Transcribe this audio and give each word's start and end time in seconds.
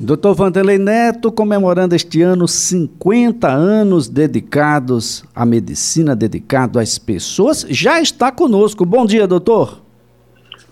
Doutor 0.00 0.32
Vanderlei 0.32 0.78
Neto 0.78 1.32
comemorando 1.32 1.92
este 1.92 2.22
ano 2.22 2.46
50 2.46 3.48
anos 3.48 4.08
dedicados 4.08 5.24
à 5.34 5.44
medicina, 5.44 6.14
dedicado 6.14 6.78
às 6.78 6.98
pessoas, 6.98 7.66
já 7.68 8.00
está 8.00 8.30
conosco. 8.30 8.86
Bom 8.86 9.04
dia, 9.04 9.26
doutor. 9.26 9.82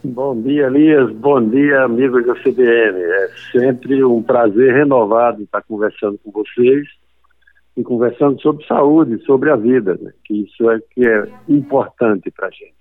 Bom 0.05 0.41
dia, 0.41 0.67
Elias. 0.67 1.11
Bom 1.11 1.43
dia, 1.45 1.83
amigos 1.83 2.25
da 2.25 2.35
CBN. 2.35 2.99
É 3.01 3.29
sempre 3.51 4.05
um 4.05 4.23
prazer 4.23 4.73
renovado 4.73 5.43
estar 5.43 5.63
conversando 5.63 6.21
com 6.23 6.31
vocês 6.31 6.87
e 7.77 7.83
conversando 7.83 8.41
sobre 8.41 8.65
saúde, 8.65 9.21
sobre 9.25 9.51
a 9.51 9.57
vida, 9.57 9.99
né? 10.01 10.13
que 10.25 10.45
isso 10.45 10.71
é 10.71 10.79
que 10.95 11.05
é 11.05 11.29
importante 11.49 12.31
para 12.31 12.47
a 12.47 12.51
gente. 12.51 12.75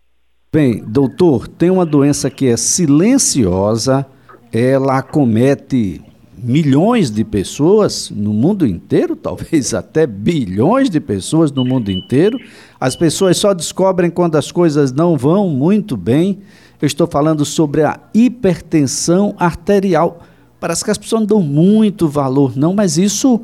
Bem, 0.54 0.84
doutor, 0.86 1.48
tem 1.48 1.72
uma 1.72 1.86
doença 1.86 2.30
que 2.30 2.48
é 2.48 2.56
silenciosa, 2.56 4.06
ela 4.54 5.00
acomete 5.00 6.02
milhões 6.38 7.10
de 7.12 7.24
pessoas 7.24 8.10
no 8.10 8.34
mundo 8.34 8.66
inteiro, 8.66 9.16
talvez 9.18 9.74
até 9.74 10.06
bilhões 10.06 10.90
de 10.90 11.00
pessoas 11.00 11.52
no 11.52 11.66
mundo 11.66 11.90
inteiro. 11.92 12.38
As 12.80 12.96
pessoas 12.96 13.38
só 13.38 13.54
descobrem 13.54 14.10
quando 14.10 14.36
as 14.36 14.52
coisas 14.52 14.92
não 14.92 15.18
vão 15.18 15.50
muito 15.50 15.96
bem. 15.96 16.40
Eu 16.82 16.86
estou 16.86 17.08
falando 17.08 17.46
sobre 17.46 17.84
a 17.84 18.00
hipertensão 18.14 19.34
arterial. 19.40 20.20
Parece 20.60 20.84
que 20.84 20.92
as 20.92 20.98
pessoas 20.98 21.22
não 21.22 21.28
dão 21.28 21.42
muito 21.42 22.08
valor, 22.08 22.58
não, 22.58 22.74
mas 22.74 22.98
isso 22.98 23.42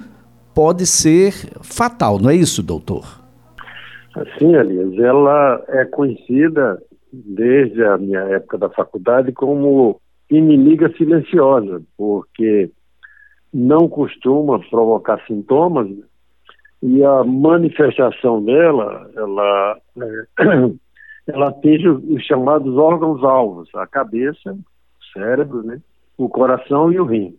pode 0.53 0.85
ser 0.85 1.33
fatal, 1.61 2.19
não 2.19 2.29
é 2.29 2.35
isso, 2.35 2.61
doutor? 2.61 3.21
Sim, 4.37 4.55
Elias. 4.55 4.97
Ela 4.97 5.63
é 5.69 5.85
conhecida 5.85 6.81
desde 7.11 7.83
a 7.83 7.97
minha 7.97 8.19
época 8.21 8.57
da 8.57 8.69
faculdade 8.69 9.31
como 9.31 9.99
inimiga 10.29 10.91
silenciosa, 10.97 11.81
porque 11.97 12.69
não 13.53 13.87
costuma 13.87 14.59
provocar 14.69 15.23
sintomas 15.25 15.87
e 16.81 17.03
a 17.03 17.23
manifestação 17.23 18.43
dela, 18.43 19.09
ela, 19.15 19.77
é, 19.99 20.71
ela 21.31 21.49
atinge 21.49 21.87
os 21.87 22.23
chamados 22.23 22.75
órgãos-alvos, 22.75 23.69
a 23.75 23.85
cabeça, 23.85 24.53
o 24.53 25.13
cérebro, 25.13 25.63
né, 25.63 25.79
o 26.17 26.27
coração 26.27 26.91
e 26.91 26.99
o 26.99 27.05
rim. 27.05 27.37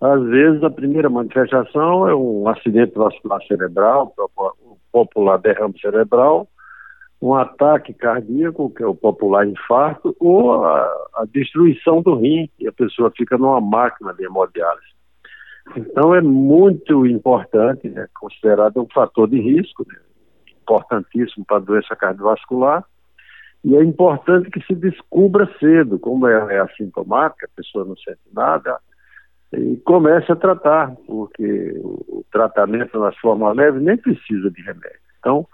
Às 0.00 0.22
vezes, 0.24 0.62
a 0.62 0.70
primeira 0.70 1.08
manifestação 1.08 2.06
é 2.06 2.14
um 2.14 2.46
acidente 2.48 2.94
vascular 2.94 3.42
cerebral, 3.46 4.12
o 4.36 4.76
popular 4.92 5.38
derrame 5.38 5.78
cerebral, 5.80 6.46
um 7.20 7.34
ataque 7.34 7.94
cardíaco, 7.94 8.70
que 8.70 8.82
é 8.82 8.86
o 8.86 8.94
popular 8.94 9.46
infarto, 9.46 10.14
ou 10.20 10.64
a, 10.64 10.82
a 11.14 11.24
destruição 11.32 12.02
do 12.02 12.14
rim, 12.14 12.48
e 12.60 12.68
a 12.68 12.72
pessoa 12.72 13.10
fica 13.16 13.38
numa 13.38 13.60
máquina 13.60 14.12
de 14.12 14.24
hemodiálise. 14.24 14.95
Então 15.74 16.14
é 16.14 16.20
muito 16.20 17.06
importante, 17.06 17.88
é 17.88 18.06
considerado 18.14 18.80
um 18.80 18.86
fator 18.92 19.28
de 19.28 19.40
risco, 19.40 19.84
né, 19.88 19.98
importantíssimo 20.62 21.44
para 21.44 21.56
a 21.56 21.60
doença 21.60 21.96
cardiovascular, 21.96 22.84
e 23.64 23.74
é 23.74 23.82
importante 23.82 24.50
que 24.50 24.64
se 24.64 24.74
descubra 24.74 25.50
cedo, 25.58 25.98
como 25.98 26.28
é, 26.28 26.54
é 26.54 26.60
assintomática, 26.60 27.46
a 27.46 27.56
pessoa 27.56 27.84
não 27.84 27.96
sente 27.96 28.20
nada, 28.32 28.78
e 29.52 29.76
comece 29.78 30.30
a 30.30 30.36
tratar, 30.36 30.94
porque 31.06 31.72
o 31.78 32.24
tratamento 32.30 32.98
nas 32.98 33.16
formas 33.18 33.56
leves 33.56 33.82
nem 33.82 33.96
precisa 33.96 34.50
de 34.50 34.62
remédio. 34.62 35.00
Então, 35.18 35.46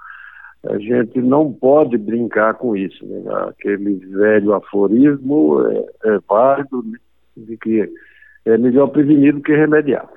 a 0.67 0.79
gente 0.79 1.21
não 1.21 1.53
pode 1.53 1.99
brincar 1.99 2.55
com 2.55 2.77
isso. 2.77 3.05
Né? 3.05 3.23
Aquele 3.49 3.97
velho 4.07 4.55
aforismo 4.55 5.67
é, 5.69 6.15
é 6.15 6.19
válido 6.29 6.83
né? 6.85 6.99
de 7.37 7.57
que 7.57 7.91
é 8.45 8.59
melhor 8.59 8.89
prevenir 8.89 9.35
do 9.35 9.41
que 9.41 9.53
remediar. 9.53 10.09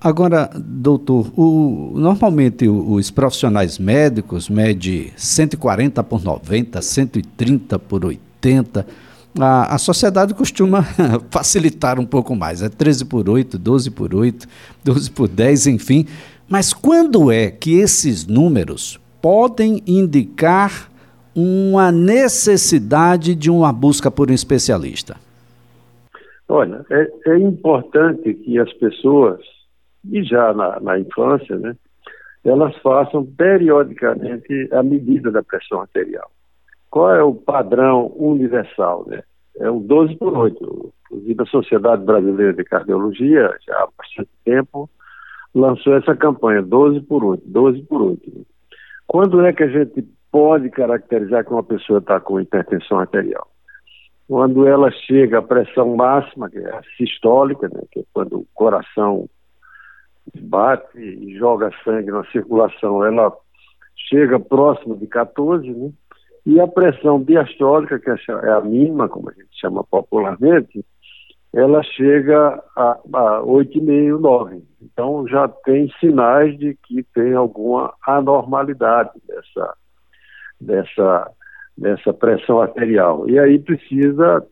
Agora, 0.00 0.50
doutor, 0.56 1.32
o, 1.36 1.92
normalmente 1.94 2.68
os 2.68 3.08
profissionais 3.10 3.78
médicos 3.78 4.48
medem 4.48 5.12
140 5.16 6.02
por 6.02 6.24
90, 6.24 6.82
130 6.82 7.78
por 7.78 8.04
80. 8.04 8.84
A, 9.38 9.74
a 9.74 9.78
sociedade 9.78 10.34
costuma 10.34 10.82
facilitar 11.30 12.00
um 12.00 12.04
pouco 12.04 12.34
mais, 12.34 12.62
é 12.62 12.68
13 12.68 13.04
por 13.04 13.30
8, 13.30 13.56
12 13.56 13.90
por 13.92 14.12
8, 14.12 14.48
12 14.82 15.10
por 15.12 15.28
10, 15.28 15.68
enfim. 15.68 16.06
Mas 16.48 16.72
quando 16.72 17.30
é 17.30 17.50
que 17.50 17.74
esses 17.74 18.26
números 18.26 18.98
podem 19.22 19.82
indicar 19.86 20.90
uma 21.32 21.92
necessidade 21.92 23.36
de 23.36 23.50
uma 23.50 23.72
busca 23.72 24.10
por 24.10 24.30
um 24.32 24.34
especialista? 24.34 25.16
Olha, 26.54 26.84
é, 26.90 27.10
é 27.30 27.38
importante 27.38 28.34
que 28.34 28.58
as 28.58 28.70
pessoas, 28.74 29.40
e 30.04 30.22
já 30.22 30.52
na, 30.52 30.78
na 30.80 30.98
infância, 30.98 31.56
né, 31.56 31.74
elas 32.44 32.76
façam 32.82 33.24
periodicamente 33.24 34.68
a 34.70 34.82
medida 34.82 35.30
da 35.30 35.42
pressão 35.42 35.80
arterial. 35.80 36.30
Qual 36.90 37.10
é 37.14 37.22
o 37.22 37.34
padrão 37.34 38.12
universal? 38.18 39.06
Né? 39.08 39.22
É 39.60 39.70
o 39.70 39.80
12 39.80 40.16
por 40.16 40.36
8. 40.36 40.92
Inclusive, 41.06 41.42
a 41.42 41.46
Sociedade 41.46 42.04
Brasileira 42.04 42.52
de 42.52 42.64
Cardiologia, 42.64 43.56
já 43.66 43.74
há 43.74 43.88
bastante 43.96 44.30
tempo, 44.44 44.90
lançou 45.54 45.96
essa 45.96 46.14
campanha, 46.14 46.60
12 46.60 47.00
por 47.00 47.24
8, 47.24 47.44
12 47.46 47.82
por 47.84 48.02
8. 48.02 48.46
Quando 49.06 49.40
é 49.40 49.54
que 49.54 49.62
a 49.62 49.68
gente 49.68 50.06
pode 50.30 50.68
caracterizar 50.68 51.46
que 51.46 51.50
uma 51.50 51.64
pessoa 51.64 51.98
está 51.98 52.20
com 52.20 52.38
hipertensão 52.38 52.98
arterial? 52.98 53.51
Quando 54.28 54.66
ela 54.66 54.90
chega 54.90 55.38
à 55.38 55.42
pressão 55.42 55.96
máxima, 55.96 56.48
que 56.48 56.58
é 56.58 56.70
a 56.70 56.82
sistólica, 56.96 57.68
né, 57.68 57.82
que 57.90 58.00
é 58.00 58.04
quando 58.12 58.38
o 58.38 58.46
coração 58.54 59.28
bate 60.40 60.98
e 60.98 61.36
joga 61.36 61.70
sangue 61.84 62.10
na 62.10 62.24
circulação, 62.26 63.04
ela 63.04 63.32
chega 64.08 64.38
próximo 64.38 64.96
de 64.96 65.06
14, 65.06 65.68
né, 65.70 65.90
e 66.44 66.60
a 66.60 66.66
pressão 66.66 67.22
diastólica, 67.22 67.98
que 67.98 68.10
é 68.10 68.50
a 68.50 68.60
mínima, 68.60 69.08
como 69.08 69.30
a 69.30 69.32
gente 69.32 69.48
chama 69.60 69.84
popularmente, 69.84 70.84
ela 71.54 71.82
chega 71.82 72.62
a, 72.76 72.90
a 73.12 73.42
8,5, 73.42 74.18
9. 74.18 74.62
Então 74.80 75.28
já 75.28 75.46
tem 75.48 75.92
sinais 76.00 76.58
de 76.58 76.76
que 76.82 77.02
tem 77.14 77.34
alguma 77.34 77.92
anormalidade 78.06 79.10
dessa, 79.28 79.74
dessa 80.60 81.30
dessa 81.76 82.12
pressão 82.12 82.60
arterial. 82.60 83.28
E 83.28 83.38
aí 83.38 83.58
precisa 83.58 84.46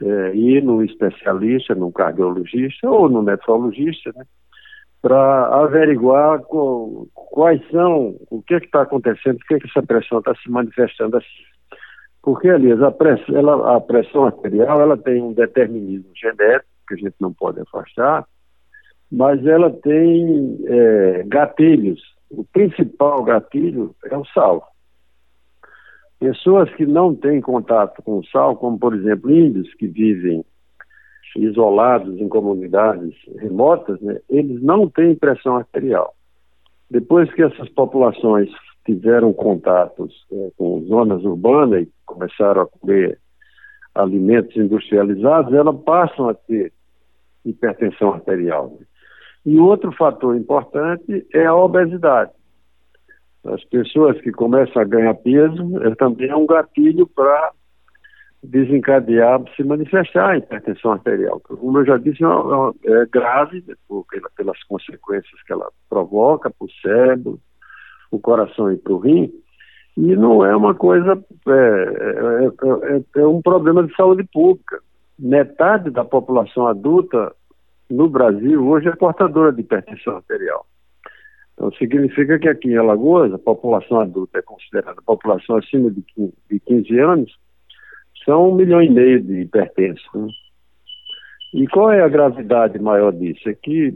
é, 0.00 0.34
ir 0.34 0.62
no 0.62 0.82
especialista, 0.82 1.74
no 1.74 1.92
cardiologista 1.92 2.88
ou 2.88 3.08
no 3.08 3.22
nefrologista, 3.22 4.12
né, 4.14 4.24
para 5.00 5.62
averiguar 5.62 6.40
quais 6.44 7.60
são, 7.70 8.16
o 8.30 8.40
que 8.42 8.54
é 8.54 8.58
está 8.58 8.82
acontecendo, 8.82 9.38
por 9.38 9.46
que, 9.46 9.54
é 9.54 9.58
que 9.58 9.66
essa 9.66 9.82
pressão 9.82 10.20
está 10.20 10.34
se 10.36 10.48
manifestando 10.48 11.16
assim. 11.16 11.26
Porque, 12.22 12.48
aliás, 12.48 12.80
a 12.80 12.92
pressão, 12.92 13.36
ela, 13.36 13.76
a 13.76 13.80
pressão 13.80 14.26
arterial 14.26 14.80
ela 14.80 14.96
tem 14.96 15.20
um 15.20 15.32
determinismo 15.32 16.10
genético, 16.14 16.70
que 16.86 16.94
a 16.94 16.96
gente 16.96 17.16
não 17.20 17.32
pode 17.32 17.60
afastar, 17.60 18.24
mas 19.10 19.44
ela 19.44 19.70
tem 19.70 20.58
é, 20.66 21.24
gatilhos. 21.26 22.00
O 22.30 22.44
principal 22.44 23.24
gatilho 23.24 23.94
é 24.06 24.16
o 24.16 24.24
sal. 24.26 24.71
Pessoas 26.22 26.72
que 26.76 26.86
não 26.86 27.16
têm 27.16 27.40
contato 27.40 28.00
com 28.00 28.18
o 28.18 28.24
sal, 28.26 28.54
como 28.54 28.78
por 28.78 28.94
exemplo 28.94 29.28
índios 29.28 29.74
que 29.74 29.88
vivem 29.88 30.44
isolados 31.34 32.16
em 32.20 32.28
comunidades 32.28 33.12
remotas, 33.40 34.00
né, 34.00 34.20
eles 34.30 34.62
não 34.62 34.88
têm 34.88 35.16
pressão 35.16 35.56
arterial. 35.56 36.14
Depois 36.88 37.32
que 37.34 37.42
essas 37.42 37.68
populações 37.70 38.48
tiveram 38.86 39.32
contatos 39.32 40.24
é, 40.30 40.52
com 40.56 40.84
zonas 40.84 41.24
urbanas 41.24 41.82
e 41.82 41.88
começaram 42.06 42.62
a 42.62 42.66
comer 42.68 43.18
alimentos 43.92 44.56
industrializados, 44.56 45.52
elas 45.52 45.76
passam 45.82 46.28
a 46.28 46.34
ter 46.34 46.72
hipertensão 47.44 48.12
arterial. 48.12 48.76
Né. 48.78 48.86
E 49.44 49.58
outro 49.58 49.90
fator 49.90 50.36
importante 50.36 51.26
é 51.34 51.46
a 51.46 51.54
obesidade. 51.56 52.30
As 53.44 53.64
pessoas 53.64 54.20
que 54.20 54.30
começam 54.30 54.80
a 54.80 54.84
ganhar 54.84 55.14
peso 55.14 55.82
é 55.82 55.94
também 55.96 56.28
é 56.28 56.36
um 56.36 56.46
gatilho 56.46 57.06
para 57.06 57.52
desencadear, 58.42 59.40
se 59.56 59.62
manifestar 59.62 60.30
a 60.30 60.38
hipertensão 60.38 60.92
arterial. 60.92 61.40
Como 61.40 61.78
eu 61.78 61.84
já 61.84 61.96
disse, 61.96 62.22
é, 62.24 62.92
é 62.92 63.06
grave 63.06 63.64
porque, 63.88 64.20
pelas 64.36 64.60
consequências 64.64 65.42
que 65.46 65.52
ela 65.52 65.70
provoca 65.88 66.50
para 66.50 66.64
o 66.64 66.70
cérebro, 66.82 67.40
o 68.10 68.18
coração 68.18 68.70
e 68.70 68.76
para 68.76 68.92
o 68.92 68.98
rim, 68.98 69.32
e 69.96 70.16
não 70.16 70.44
é 70.44 70.56
uma 70.56 70.74
coisa, 70.74 71.22
é, 71.46 71.52
é, 71.52 72.96
é, 72.96 73.20
é 73.20 73.26
um 73.26 73.42
problema 73.42 73.86
de 73.86 73.94
saúde 73.94 74.24
pública. 74.32 74.80
Metade 75.18 75.90
da 75.90 76.04
população 76.04 76.66
adulta 76.66 77.32
no 77.90 78.08
Brasil 78.08 78.66
hoje 78.66 78.88
é 78.88 78.96
portadora 78.96 79.52
de 79.52 79.60
hipertensão 79.60 80.16
arterial. 80.16 80.66
Então, 81.62 81.70
significa 81.74 82.40
que 82.40 82.48
aqui 82.48 82.70
em 82.70 82.76
Alagoas, 82.76 83.32
a 83.32 83.38
população 83.38 84.00
adulta 84.00 84.40
é 84.40 84.42
considerada 84.42 85.00
população 85.00 85.54
acima 85.54 85.92
de 85.92 86.58
15 86.58 86.98
anos, 86.98 87.38
são 88.24 88.50
um 88.50 88.54
milhão 88.56 88.82
e 88.82 88.90
meio 88.90 89.22
de 89.22 89.42
hipertensos. 89.42 90.04
Né? 90.12 90.26
E 91.54 91.68
qual 91.68 91.92
é 91.92 92.02
a 92.02 92.08
gravidade 92.08 92.80
maior 92.80 93.12
disso? 93.12 93.48
É 93.48 93.54
que 93.54 93.94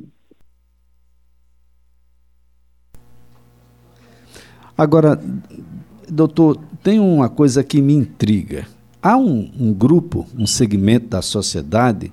Agora, 4.78 5.18
doutor, 6.08 6.58
tem 6.84 7.00
uma 7.00 7.28
coisa 7.28 7.64
que 7.64 7.82
me 7.82 7.94
intriga. 7.94 8.64
Há 9.02 9.16
um, 9.16 9.50
um 9.58 9.74
grupo, 9.74 10.24
um 10.38 10.46
segmento 10.46 11.08
da 11.08 11.20
sociedade 11.20 12.12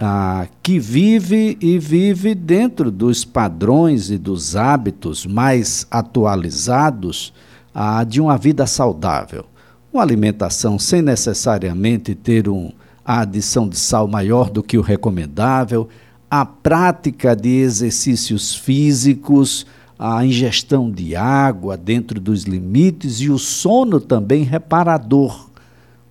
ah, 0.00 0.46
que 0.62 0.78
vive 0.78 1.58
e 1.60 1.78
vive 1.78 2.34
dentro 2.34 2.90
dos 2.90 3.22
padrões 3.22 4.10
e 4.10 4.16
dos 4.16 4.56
hábitos 4.56 5.26
mais 5.26 5.86
atualizados 5.90 7.34
ah, 7.74 8.02
de 8.02 8.18
uma 8.18 8.38
vida 8.38 8.66
saudável. 8.66 9.44
Uma 9.92 10.02
alimentação 10.02 10.78
sem 10.78 11.02
necessariamente 11.02 12.14
ter 12.14 12.48
um, 12.48 12.72
a 13.04 13.20
adição 13.20 13.68
de 13.68 13.76
sal 13.76 14.08
maior 14.08 14.48
do 14.48 14.62
que 14.62 14.78
o 14.78 14.82
recomendável, 14.82 15.86
a 16.30 16.46
prática 16.46 17.36
de 17.36 17.58
exercícios 17.58 18.54
físicos, 18.54 19.66
a 19.98 20.24
ingestão 20.24 20.90
de 20.90 21.14
água 21.14 21.76
dentro 21.76 22.18
dos 22.18 22.44
limites 22.44 23.20
e 23.20 23.28
o 23.28 23.38
sono 23.38 24.00
também 24.00 24.44
reparador. 24.44 25.50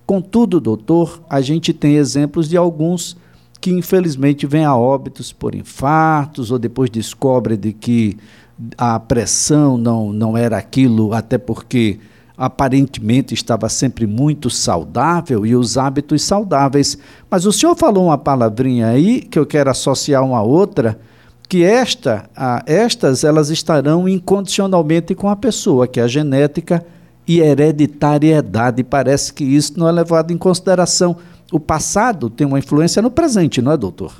Contudo, 0.06 0.60
doutor, 0.60 1.22
a 1.28 1.40
gente 1.40 1.72
tem 1.72 1.96
exemplos 1.96 2.48
de 2.48 2.56
alguns 2.56 3.16
que 3.60 3.70
infelizmente 3.70 4.46
vêm 4.46 4.64
a 4.64 4.74
óbitos 4.74 5.32
por 5.32 5.54
infartos 5.54 6.50
ou 6.50 6.58
depois 6.58 6.88
descobre 6.88 7.56
de 7.56 7.72
que 7.72 8.16
a 8.76 8.98
pressão 8.98 9.76
não, 9.76 10.12
não 10.12 10.36
era 10.36 10.56
aquilo, 10.56 11.12
até 11.12 11.38
porque 11.38 11.98
aparentemente 12.36 13.34
estava 13.34 13.68
sempre 13.68 14.06
muito 14.06 14.48
saudável 14.48 15.44
e 15.44 15.54
os 15.54 15.76
hábitos 15.76 16.22
saudáveis. 16.22 16.96
Mas 17.30 17.44
o 17.44 17.52
senhor 17.52 17.76
falou 17.76 18.06
uma 18.06 18.16
palavrinha 18.16 18.88
aí 18.88 19.20
que 19.20 19.38
eu 19.38 19.44
quero 19.44 19.70
associar 19.70 20.24
uma 20.24 20.42
outra, 20.42 20.98
que 21.46 21.62
esta, 21.62 22.30
a, 22.34 22.62
estas 22.64 23.24
elas 23.24 23.50
estarão 23.50 24.08
incondicionalmente 24.08 25.14
com 25.14 25.28
a 25.28 25.36
pessoa, 25.36 25.86
que 25.86 26.00
é 26.00 26.02
a 26.02 26.08
genética 26.08 26.84
e 27.28 27.40
hereditariedade. 27.40 28.82
Parece 28.84 29.32
que 29.34 29.44
isso 29.44 29.78
não 29.78 29.86
é 29.86 29.92
levado 29.92 30.32
em 30.32 30.38
consideração. 30.38 31.16
O 31.52 31.58
passado 31.58 32.30
tem 32.30 32.46
uma 32.46 32.58
influência 32.58 33.02
no 33.02 33.10
presente, 33.10 33.60
não 33.60 33.72
é, 33.72 33.76
doutor? 33.76 34.12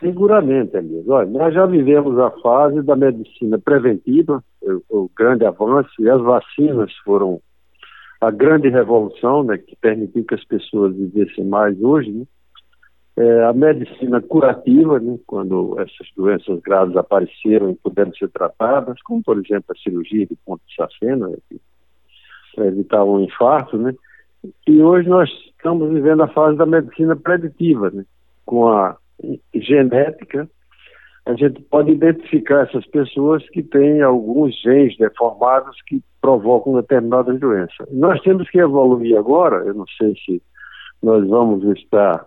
Seguramente, 0.00 0.76
Elias. 0.76 1.08
Olha, 1.08 1.28
nós 1.28 1.54
já 1.54 1.66
vivemos 1.66 2.18
a 2.18 2.30
fase 2.42 2.82
da 2.82 2.96
medicina 2.96 3.58
preventiva, 3.58 4.42
o, 4.62 5.04
o 5.04 5.10
grande 5.16 5.44
avanço, 5.44 5.90
e 6.00 6.08
as 6.08 6.20
vacinas 6.20 6.92
foram 7.04 7.40
a 8.20 8.30
grande 8.30 8.68
revolução, 8.68 9.42
né, 9.42 9.58
que 9.58 9.74
permitiu 9.76 10.24
que 10.24 10.34
as 10.34 10.44
pessoas 10.44 10.94
vivessem 10.94 11.44
mais 11.44 11.80
hoje, 11.82 12.12
né? 12.12 12.24
É, 13.14 13.44
a 13.44 13.52
medicina 13.52 14.22
curativa, 14.22 14.98
né, 14.98 15.18
quando 15.26 15.78
essas 15.78 16.08
doenças 16.16 16.60
graves 16.60 16.96
apareceram 16.96 17.70
e 17.70 17.74
puderam 17.74 18.14
ser 18.14 18.30
tratadas, 18.30 19.02
como 19.02 19.22
por 19.22 19.36
exemplo 19.36 19.66
a 19.68 19.74
cirurgia 19.74 20.24
de 20.24 20.34
ponto 20.46 20.62
de 20.66 20.74
sacena, 20.74 21.28
né, 21.28 21.36
para 22.54 22.66
evitar 22.66 23.04
um 23.04 23.20
infarto, 23.20 23.76
né? 23.76 23.92
E 24.66 24.80
hoje 24.80 25.08
nós 25.08 25.28
estamos 25.62 25.92
vivendo 25.92 26.24
a 26.24 26.28
fase 26.28 26.58
da 26.58 26.66
medicina 26.66 27.14
preditiva, 27.14 27.88
né? 27.92 28.04
Com 28.44 28.66
a 28.66 28.96
genética, 29.54 30.50
a 31.24 31.34
gente 31.34 31.62
pode 31.62 31.92
identificar 31.92 32.66
essas 32.66 32.84
pessoas 32.86 33.48
que 33.50 33.62
têm 33.62 34.02
alguns 34.02 34.60
genes 34.60 34.96
deformados 34.98 35.76
que 35.86 36.02
provocam 36.20 36.74
determinadas 36.74 37.38
doenças. 37.38 37.86
Nós 37.92 38.20
temos 38.22 38.50
que 38.50 38.58
evoluir 38.58 39.16
agora, 39.16 39.64
eu 39.64 39.74
não 39.74 39.86
sei 39.96 40.16
se 40.24 40.42
nós 41.00 41.26
vamos 41.28 41.64
estar 41.78 42.26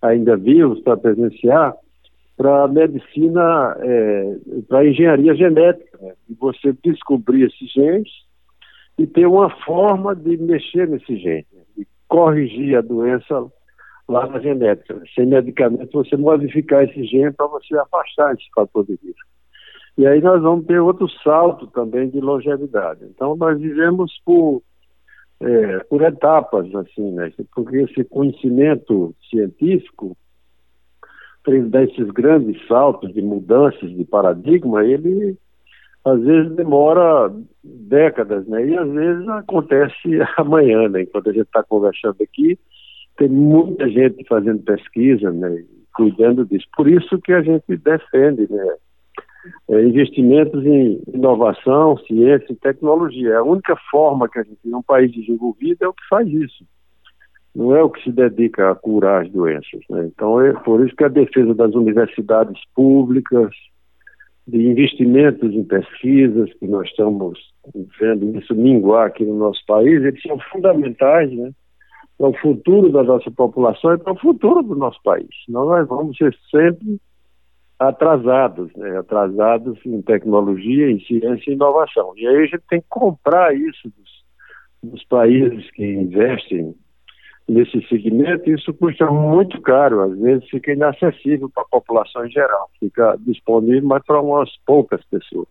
ainda 0.00 0.36
vivos 0.36 0.80
para 0.82 0.96
presenciar, 0.96 1.74
para 2.36 2.64
a 2.64 2.68
medicina, 2.68 3.76
é, 3.80 4.36
para 4.68 4.80
a 4.80 4.86
engenharia 4.86 5.34
genética, 5.34 5.98
né? 6.00 6.12
e 6.28 6.34
você 6.34 6.72
descobrir 6.84 7.46
esses 7.46 7.72
genes 7.72 8.10
e 8.96 9.06
ter 9.08 9.26
uma 9.26 9.50
forma 9.64 10.14
de 10.14 10.36
mexer 10.36 10.88
nesse 10.88 11.16
gene, 11.16 11.46
corrigir 12.16 12.74
a 12.78 12.80
doença 12.80 13.46
lá 14.08 14.26
na 14.26 14.40
genética. 14.40 14.94
Né? 14.94 15.02
Sem 15.14 15.26
medicamento, 15.26 15.92
você 15.92 16.16
modificar 16.16 16.84
esse 16.84 17.04
gene 17.04 17.30
para 17.30 17.46
você 17.46 17.76
afastar 17.76 18.32
esse 18.32 18.46
fator 18.54 18.86
de 18.86 18.92
risco. 18.92 19.28
E 19.98 20.06
aí 20.06 20.22
nós 20.22 20.40
vamos 20.40 20.64
ter 20.64 20.80
outro 20.80 21.06
salto 21.22 21.66
também 21.66 22.08
de 22.08 22.18
longevidade. 22.18 23.04
Então, 23.04 23.36
nós 23.36 23.60
vivemos 23.60 24.10
por 24.24 24.62
é, 25.38 25.78
por 25.90 26.00
etapas, 26.00 26.74
assim, 26.74 27.12
né? 27.12 27.30
Porque 27.54 27.76
esse 27.82 28.02
conhecimento 28.04 29.14
científico, 29.28 30.16
desses 31.70 32.10
grandes 32.12 32.66
saltos 32.66 33.12
de 33.12 33.20
mudanças 33.20 33.90
de 33.90 34.04
paradigma, 34.06 34.82
ele 34.86 35.36
às 36.06 36.20
vezes 36.22 36.54
demora 36.54 37.32
décadas, 37.64 38.46
né? 38.46 38.66
E 38.66 38.76
às 38.76 38.88
vezes 38.90 39.28
acontece 39.28 40.18
amanhã, 40.38 40.88
né? 40.88 41.02
Enquanto 41.02 41.30
a 41.30 41.32
gente 41.32 41.46
está 41.46 41.62
conversando 41.62 42.16
aqui, 42.22 42.58
tem 43.16 43.28
muita 43.28 43.88
gente 43.88 44.24
fazendo 44.28 44.62
pesquisa, 44.62 45.30
né? 45.30 45.64
Cuidando 45.94 46.44
disso. 46.44 46.66
Por 46.76 46.88
isso 46.88 47.18
que 47.20 47.32
a 47.32 47.42
gente 47.42 47.76
defende, 47.76 48.50
né? 48.50 48.76
é, 49.68 49.82
investimentos 49.82 50.64
em 50.64 51.00
inovação, 51.12 51.96
ciência 51.98 52.52
e 52.52 52.56
tecnologia. 52.56 53.38
A 53.38 53.42
única 53.42 53.76
forma 53.90 54.28
que 54.28 54.38
a 54.38 54.42
gente, 54.42 54.58
um 54.66 54.82
país 54.82 55.12
desenvolvido, 55.12 55.84
é 55.84 55.88
o 55.88 55.92
que 55.92 56.06
faz 56.08 56.28
isso. 56.28 56.64
Não 57.54 57.74
é 57.74 57.82
o 57.82 57.90
que 57.90 58.02
se 58.02 58.12
dedica 58.12 58.70
a 58.70 58.74
curar 58.74 59.24
as 59.24 59.32
doenças. 59.32 59.80
Né? 59.88 60.06
Então, 60.06 60.40
é 60.40 60.52
por 60.52 60.84
isso 60.84 60.94
que 60.94 61.04
a 61.04 61.08
defesa 61.08 61.54
das 61.54 61.74
universidades 61.74 62.60
públicas, 62.74 63.50
de 64.46 64.58
investimentos 64.58 65.52
em 65.52 65.64
pesquisas, 65.64 66.52
que 66.54 66.66
nós 66.68 66.88
estamos 66.88 67.38
vendo 67.98 68.38
isso 68.38 68.54
minguar 68.54 69.08
aqui 69.08 69.24
no 69.24 69.36
nosso 69.36 69.64
país, 69.66 70.02
eles 70.04 70.22
são 70.22 70.38
fundamentais, 70.52 71.30
né? 71.32 71.50
para 72.16 72.28
o 72.28 72.38
futuro 72.38 72.90
da 72.90 73.02
nossa 73.02 73.30
população 73.30 73.94
e 73.94 73.98
para 73.98 74.12
o 74.12 74.18
futuro 74.18 74.62
do 74.62 74.74
nosso 74.74 75.00
país. 75.02 75.28
Nós 75.48 75.86
vamos 75.88 76.16
ser 76.16 76.34
sempre 76.50 76.98
atrasados, 77.78 78.74
né? 78.74 78.96
atrasados 78.98 79.78
em 79.84 80.00
tecnologia, 80.00 80.90
em 80.90 81.00
ciência 81.00 81.50
e 81.50 81.54
inovação. 81.54 82.12
E 82.16 82.26
aí 82.26 82.36
a 82.36 82.46
gente 82.46 82.62
tem 82.70 82.80
que 82.80 82.88
comprar 82.88 83.54
isso 83.54 83.92
dos, 83.96 84.92
dos 84.92 85.04
países 85.04 85.70
que 85.72 85.84
investem 85.84 86.74
nesse 87.48 87.80
segmento, 87.88 88.50
isso 88.50 88.74
custa 88.74 89.06
muito 89.06 89.60
caro, 89.60 90.02
às 90.02 90.18
vezes 90.18 90.48
fica 90.48 90.72
inacessível 90.72 91.48
para 91.48 91.62
a 91.62 91.68
população 91.70 92.26
em 92.26 92.30
geral, 92.30 92.68
fica 92.80 93.16
disponível, 93.20 93.88
mas 93.88 94.04
para 94.04 94.20
umas 94.20 94.50
poucas 94.66 95.00
pessoas. 95.04 95.48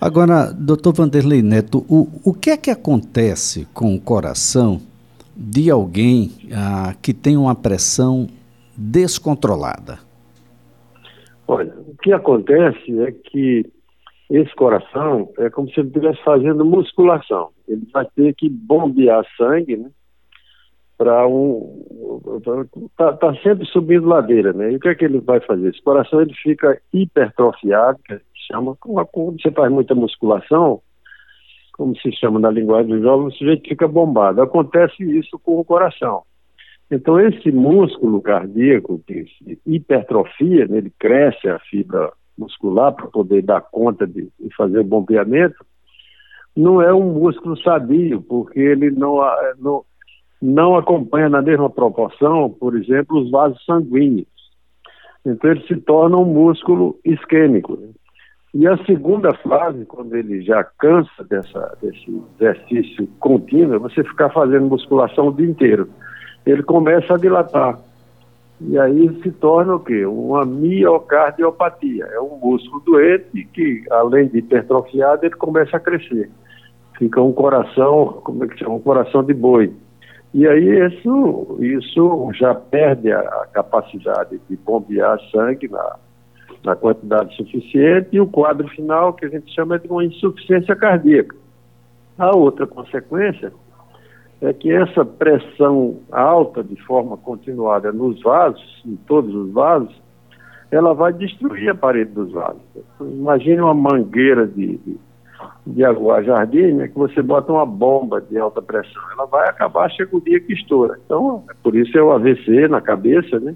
Agora, 0.00 0.52
doutor 0.52 0.94
Vanderlei 0.94 1.42
Neto, 1.42 1.84
o, 1.88 2.08
o 2.24 2.34
que 2.34 2.50
é 2.50 2.56
que 2.56 2.70
acontece 2.70 3.66
com 3.72 3.94
o 3.94 4.00
coração 4.00 4.80
de 5.34 5.70
alguém 5.70 6.30
ah, 6.52 6.94
que 7.02 7.12
tem 7.12 7.36
uma 7.36 7.54
pressão 7.54 8.26
descontrolada? 8.76 9.98
Olha, 11.48 11.74
o 11.78 11.96
que 12.02 12.12
acontece 12.12 13.00
é 13.02 13.12
que 13.12 13.64
esse 14.28 14.54
coração 14.54 15.30
é 15.38 15.48
como 15.48 15.68
se 15.70 15.80
ele 15.80 15.88
estivesse 15.88 16.22
fazendo 16.24 16.64
musculação. 16.64 17.50
Ele 17.68 17.86
vai 17.92 18.06
ter 18.16 18.34
que 18.34 18.48
bombear 18.48 19.24
sangue, 19.36 19.76
né? 19.76 19.90
Para 20.96 21.26
um. 21.26 21.84
Está 22.90 23.12
tá 23.12 23.34
sempre 23.42 23.66
subindo 23.66 24.06
ladeira, 24.06 24.52
né? 24.52 24.72
E 24.72 24.76
o 24.76 24.80
que 24.80 24.88
é 24.88 24.94
que 24.94 25.04
ele 25.04 25.20
vai 25.20 25.40
fazer? 25.40 25.68
Esse 25.68 25.82
coração 25.82 26.20
ele 26.20 26.32
fica 26.34 26.80
hipertrofiado, 26.92 27.98
que 28.04 28.18
chama. 28.50 28.76
Quando 28.80 29.40
você 29.40 29.50
faz 29.50 29.70
muita 29.70 29.94
musculação, 29.94 30.80
como 31.74 31.94
se 31.98 32.10
chama 32.12 32.40
na 32.40 32.50
linguagem 32.50 32.90
dos 32.90 33.02
jovens, 33.02 33.34
o 33.34 33.36
sujeito 33.36 33.68
fica 33.68 33.86
bombado. 33.86 34.40
Acontece 34.40 35.02
isso 35.02 35.38
com 35.38 35.60
o 35.60 35.64
coração. 35.64 36.22
Então, 36.90 37.18
esse 37.18 37.50
músculo 37.50 38.22
cardíaco 38.22 39.02
que 39.06 39.24
se 39.24 39.60
hipertrofia, 39.66 40.66
né, 40.66 40.78
ele 40.78 40.92
cresce 40.98 41.48
a 41.48 41.58
fibra 41.58 42.12
muscular 42.38 42.92
para 42.94 43.08
poder 43.08 43.42
dar 43.42 43.60
conta 43.60 44.06
de, 44.06 44.28
de, 44.38 44.54
fazer 44.56 44.80
o 44.80 44.84
bombeamento, 44.84 45.64
não 46.54 46.80
é 46.80 46.94
um 46.94 47.12
músculo 47.14 47.56
sadio, 47.58 48.22
porque 48.22 48.60
ele 48.60 48.90
não, 48.90 49.18
não, 49.58 49.84
não 50.46 50.76
acompanha 50.76 51.28
na 51.28 51.42
mesma 51.42 51.68
proporção, 51.68 52.50
por 52.50 52.76
exemplo, 52.76 53.20
os 53.20 53.30
vasos 53.30 53.62
sanguíneos. 53.64 54.26
Então, 55.24 55.50
ele 55.50 55.66
se 55.66 55.76
torna 55.76 56.16
um 56.16 56.24
músculo 56.24 56.98
isquêmico. 57.04 57.78
E 58.54 58.66
a 58.66 58.76
segunda 58.84 59.34
fase, 59.34 59.84
quando 59.84 60.14
ele 60.14 60.40
já 60.42 60.64
cansa 60.64 61.24
dessa, 61.28 61.76
desse 61.82 62.22
exercício 62.40 63.08
contínuo, 63.18 63.74
é 63.74 63.78
você 63.78 64.02
ficar 64.04 64.30
fazendo 64.30 64.66
musculação 64.66 65.28
o 65.28 65.32
dia 65.32 65.46
inteiro 65.46 65.88
ele 66.46 66.62
começa 66.62 67.14
a 67.14 67.18
dilatar. 67.18 67.78
E 68.60 68.78
aí 68.78 69.20
se 69.22 69.30
torna 69.32 69.74
o 69.74 69.80
quê? 69.80 70.06
Uma 70.06 70.46
miocardiopatia. 70.46 72.06
É 72.06 72.20
um 72.20 72.38
músculo 72.38 72.80
doente 72.86 73.44
que, 73.52 73.82
além 73.90 74.28
de 74.28 74.38
hipertrofiado, 74.38 75.26
ele 75.26 75.34
começa 75.34 75.76
a 75.76 75.80
crescer. 75.80 76.30
Fica 76.96 77.20
um 77.20 77.32
coração, 77.32 78.20
como 78.24 78.44
é 78.44 78.48
que 78.48 78.58
chama? 78.58 78.76
Um 78.76 78.80
coração 78.80 79.22
de 79.22 79.34
boi. 79.34 79.74
E 80.34 80.46
aí 80.46 80.86
isso, 80.86 81.58
isso 81.60 82.30
já 82.34 82.54
perde 82.54 83.10
a, 83.12 83.20
a 83.20 83.46
capacidade 83.52 84.38
de 84.48 84.56
bombear 84.56 85.18
sangue 85.30 85.68
na, 85.68 85.96
na 86.64 86.76
quantidade 86.76 87.34
suficiente 87.36 88.08
e 88.12 88.20
o 88.20 88.26
quadro 88.26 88.68
final 88.68 89.14
que 89.14 89.24
a 89.24 89.28
gente 89.28 89.52
chama 89.54 89.78
de 89.78 89.88
uma 89.88 90.04
insuficiência 90.04 90.74
cardíaca. 90.76 91.36
A 92.18 92.36
outra 92.36 92.66
consequência 92.66 93.52
é 94.40 94.52
que 94.52 94.70
essa 94.70 95.04
pressão 95.04 96.00
alta 96.10 96.62
de 96.62 96.76
forma 96.82 97.16
continuada 97.16 97.92
nos 97.92 98.20
vasos, 98.22 98.82
em 98.84 98.96
todos 98.96 99.34
os 99.34 99.52
vasos, 99.52 99.94
ela 100.70 100.92
vai 100.92 101.12
destruir 101.12 101.70
a 101.70 101.74
parede 101.74 102.10
dos 102.12 102.32
vasos. 102.32 102.60
Imagine 103.00 103.60
uma 103.60 103.74
mangueira 103.74 104.46
de, 104.46 104.76
de, 104.78 104.98
de 105.66 105.84
aguar 105.84 106.24
jardim, 106.24 106.72
né, 106.72 106.88
que 106.88 106.96
você 106.96 107.20
bota 107.20 107.52
uma 107.52 107.66
bomba 107.66 108.20
de 108.20 108.38
alta 108.38 108.62
pressão, 108.62 109.02
ela 109.12 109.26
vai 109.26 109.48
acabar, 109.48 109.90
chega 109.90 110.16
o 110.16 110.20
dia 110.20 110.40
que 110.40 110.52
estoura. 110.52 110.98
Então, 111.04 111.44
é 111.50 111.54
por 111.62 111.74
isso 111.74 111.96
é 111.98 112.02
o 112.02 112.12
AVC 112.12 112.68
na 112.68 112.80
cabeça, 112.80 113.40
né, 113.40 113.54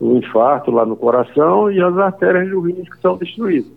o 0.00 0.16
infarto 0.16 0.70
lá 0.70 0.84
no 0.84 0.96
coração 0.96 1.70
e 1.70 1.80
as 1.80 1.96
artérias 1.96 2.50
do 2.50 2.60
rins 2.60 2.88
que 2.88 3.00
são 3.00 3.16
destruídas. 3.16 3.72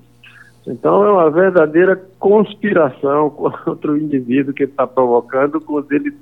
Então 0.67 1.05
é 1.05 1.11
uma 1.11 1.31
verdadeira 1.31 1.95
conspiração 2.19 3.29
contra 3.63 3.91
o 3.91 3.97
indivíduo 3.97 4.53
que 4.53 4.65
está 4.65 4.85
provocando 4.85 5.61
quando 5.61 5.91
ele 5.91 6.13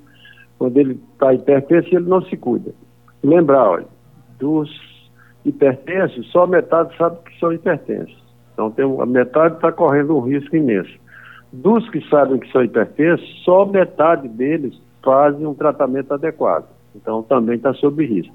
quando 0.58 0.78
ele 0.78 1.00
está 1.14 1.34
hipertenso 1.34 1.90
ele 1.92 2.08
não 2.08 2.22
se 2.22 2.38
cuida. 2.38 2.72
Lembrar, 3.24 3.70
olha, 3.72 3.88
dos 4.40 4.70
hipertensos, 5.44 6.32
só 6.32 6.48
metade 6.48 6.96
sabe 6.98 7.18
que 7.26 7.38
são 7.40 7.52
hipertensos. 7.52 8.25
Então 8.56 8.72
tem, 8.72 8.86
a 8.86 9.06
metade 9.06 9.56
está 9.56 9.72
correndo 9.72 10.16
um 10.16 10.22
risco 10.22 10.56
imenso. 10.56 10.98
Dos 11.52 11.88
que 11.90 12.02
sabem 12.10 12.40
que 12.40 12.50
são 12.52 12.64
hipertensos, 12.64 13.44
só 13.44 13.66
metade 13.66 14.28
deles 14.30 14.82
fazem 15.04 15.46
um 15.46 15.54
tratamento 15.54 16.14
adequado. 16.14 16.66
Então 16.96 17.22
também 17.22 17.58
está 17.58 17.74
sob 17.74 18.04
risco. 18.06 18.34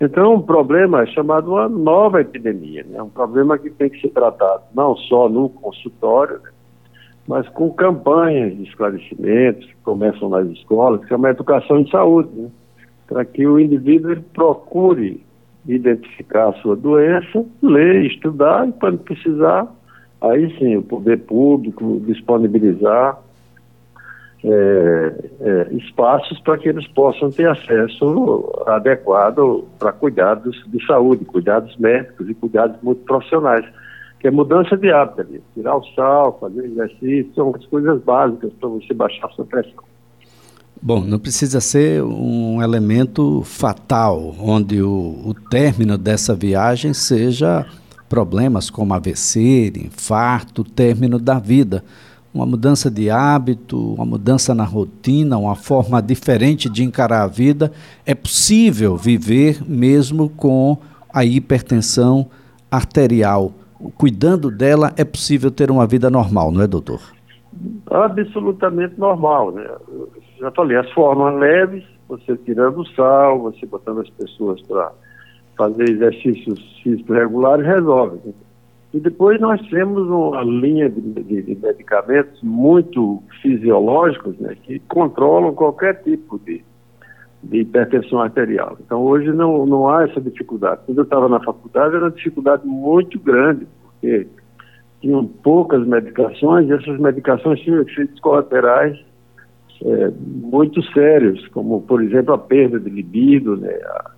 Então, 0.00 0.34
um 0.34 0.42
problema 0.42 1.02
é 1.02 1.06
chamado 1.06 1.52
uma 1.52 1.68
nova 1.68 2.20
epidemia, 2.20 2.84
né? 2.84 3.00
um 3.00 3.08
problema 3.08 3.56
que 3.56 3.70
tem 3.70 3.88
que 3.88 4.00
ser 4.00 4.10
tratado 4.10 4.64
não 4.74 4.96
só 4.96 5.28
no 5.28 5.48
consultório, 5.48 6.40
né? 6.42 6.50
mas 7.28 7.48
com 7.50 7.72
campanhas 7.72 8.56
de 8.56 8.64
esclarecimentos 8.64 9.64
que 9.64 9.76
começam 9.84 10.28
nas 10.28 10.48
escolas, 10.48 11.04
que 11.04 11.12
é 11.12 11.16
uma 11.16 11.30
educação 11.30 11.78
em 11.78 11.88
saúde, 11.88 12.28
né? 12.34 12.50
para 13.06 13.24
que 13.24 13.46
o 13.46 13.58
indivíduo 13.58 14.20
procure 14.34 15.24
identificar 15.66 16.48
a 16.48 16.52
sua 16.54 16.76
doença, 16.76 17.44
ler, 17.62 18.04
estudar 18.06 18.68
e, 18.68 18.72
quando 18.72 18.98
precisar, 18.98 19.66
aí 20.20 20.56
sim, 20.58 20.76
o 20.76 20.82
poder 20.82 21.18
público 21.20 22.00
disponibilizar 22.06 23.18
é, 24.44 25.14
é, 25.40 25.74
espaços 25.74 26.38
para 26.40 26.58
que 26.58 26.68
eles 26.68 26.86
possam 26.88 27.30
ter 27.30 27.48
acesso 27.48 28.52
adequado 28.66 29.64
para 29.78 29.90
cuidados 29.92 30.62
de 30.66 30.84
saúde, 30.86 31.24
cuidados 31.24 31.74
médicos 31.78 32.28
e 32.28 32.34
cuidados 32.34 32.76
multiprofissionais, 32.82 33.64
que 34.20 34.28
é 34.28 34.30
mudança 34.30 34.76
de 34.76 34.90
hábito, 34.90 35.26
tirar 35.54 35.76
o 35.76 35.84
sal, 35.94 36.38
fazer 36.38 36.64
exercício, 36.64 37.32
são 37.34 37.54
as 37.54 37.64
coisas 37.66 38.02
básicas 38.02 38.52
para 38.60 38.68
você 38.68 38.92
baixar 38.92 39.28
a 39.28 39.30
sua 39.30 39.46
pressão. 39.46 39.82
Bom, 40.80 41.00
não 41.00 41.18
precisa 41.18 41.60
ser 41.60 42.02
um 42.02 42.62
elemento 42.62 43.42
fatal, 43.44 44.34
onde 44.38 44.82
o, 44.82 45.22
o 45.24 45.34
término 45.48 45.96
dessa 45.96 46.34
viagem 46.34 46.92
seja 46.92 47.66
problemas 48.08 48.68
como 48.68 48.92
AVC, 48.92 49.72
infarto, 49.76 50.62
término 50.62 51.18
da 51.18 51.38
vida 51.38 51.82
uma 52.34 52.44
mudança 52.44 52.90
de 52.90 53.08
hábito, 53.08 53.94
uma 53.94 54.04
mudança 54.04 54.52
na 54.52 54.64
rotina, 54.64 55.38
uma 55.38 55.54
forma 55.54 56.02
diferente 56.02 56.68
de 56.68 56.82
encarar 56.82 57.22
a 57.22 57.28
vida, 57.28 57.70
é 58.04 58.12
possível 58.12 58.96
viver 58.96 59.62
mesmo 59.64 60.28
com 60.28 60.76
a 61.12 61.24
hipertensão 61.24 62.26
arterial. 62.68 63.52
Cuidando 63.96 64.50
dela, 64.50 64.92
é 64.96 65.04
possível 65.04 65.48
ter 65.48 65.70
uma 65.70 65.86
vida 65.86 66.10
normal, 66.10 66.50
não 66.50 66.60
é, 66.60 66.66
doutor? 66.66 67.00
Absolutamente 67.88 68.98
normal, 68.98 69.52
né? 69.52 69.64
Já 70.38 70.50
falei, 70.50 70.76
as 70.76 70.90
formas 70.92 71.38
leves, 71.38 71.84
você 72.08 72.36
tirando 72.38 72.80
o 72.80 72.86
sal, 72.88 73.40
você 73.40 73.64
botando 73.66 74.00
as 74.00 74.10
pessoas 74.10 74.60
para 74.62 74.92
fazer 75.56 75.88
exercícios 75.88 76.80
físicos 76.82 77.16
regulares, 77.16 77.64
resolve. 77.64 78.18
E 78.92 79.00
depois 79.00 79.40
nós 79.40 79.60
temos 79.68 80.08
uma 80.08 80.42
linha 80.42 80.88
de, 80.88 81.00
de, 81.00 81.42
de 81.42 81.54
medicamentos 81.56 82.40
muito 82.42 83.22
fisiológicos 83.42 84.38
né, 84.38 84.56
que 84.62 84.78
controlam 84.80 85.54
qualquer 85.54 86.02
tipo 86.02 86.38
de, 86.38 86.64
de 87.42 87.58
hipertensão 87.58 88.20
arterial. 88.20 88.76
Então 88.80 89.02
hoje 89.02 89.32
não, 89.32 89.66
não 89.66 89.88
há 89.88 90.04
essa 90.04 90.20
dificuldade. 90.20 90.82
Quando 90.86 90.98
eu 90.98 91.04
estava 91.04 91.28
na 91.28 91.40
faculdade 91.40 91.94
era 91.94 92.04
uma 92.04 92.10
dificuldade 92.10 92.66
muito 92.66 93.18
grande, 93.18 93.66
porque 93.82 94.28
tinham 95.00 95.26
poucas 95.26 95.84
medicações 95.86 96.68
e 96.68 96.72
essas 96.72 96.98
medicações 96.98 97.60
tinham 97.60 97.82
efeitos 97.82 98.20
colaterais 98.20 98.96
é, 99.84 100.10
muito 100.18 100.82
sérios, 100.92 101.46
como 101.48 101.82
por 101.82 102.02
exemplo 102.02 102.34
a 102.34 102.38
perda 102.38 102.80
de 102.80 102.88
libido, 102.88 103.56
né, 103.56 103.68
a, 103.68 104.10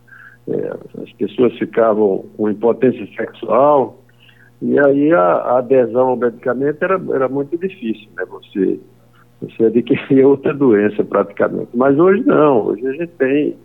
é, 0.48 1.02
as 1.02 1.12
pessoas 1.14 1.52
ficavam 1.58 2.24
com 2.36 2.48
impotência 2.48 3.06
sexual, 3.16 4.00
e 4.62 4.78
aí 4.78 5.12
a, 5.12 5.20
a 5.20 5.58
adesão 5.58 6.08
ao 6.08 6.16
medicamento 6.16 6.82
era, 6.82 7.00
era 7.12 7.28
muito 7.28 7.58
difícil, 7.58 8.08
né? 8.16 8.24
Você, 8.30 8.80
você 9.42 9.64
adquiria 9.64 10.26
outra 10.28 10.54
doença 10.54 11.04
praticamente. 11.04 11.68
Mas 11.74 11.98
hoje 11.98 12.24
não, 12.24 12.66
hoje 12.66 12.86
a 12.86 12.92
gente 12.92 13.12
tem 13.18 13.56